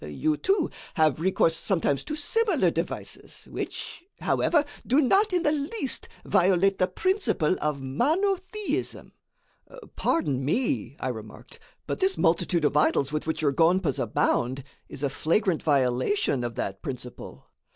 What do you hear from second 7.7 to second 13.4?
monotheism." "Pardon me," I remarked, "but this multitude of idols with